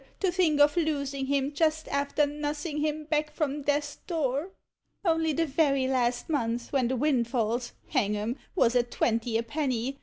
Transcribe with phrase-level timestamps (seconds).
[0.19, 4.49] to think of losing him just after nussing him back from death's door!
[5.05, 9.99] Only the very last month when the windfalls, hang 'em, was at twenty a penny!